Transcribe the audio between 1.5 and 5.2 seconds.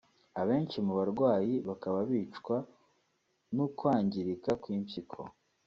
bakaba bicwa n’ukwangirika kw’impyiko